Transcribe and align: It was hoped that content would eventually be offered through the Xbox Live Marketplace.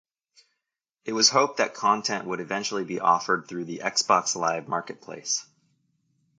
It 1.05 1.13
was 1.13 1.29
hoped 1.29 1.57
that 1.57 1.75
content 1.75 2.25
would 2.25 2.39
eventually 2.39 2.83
be 2.83 2.99
offered 2.99 3.47
through 3.47 3.65
the 3.65 3.81
Xbox 3.83 4.35
Live 4.35 4.67
Marketplace. 4.67 5.45